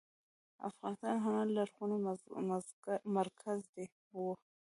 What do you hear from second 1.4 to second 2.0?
لرغونی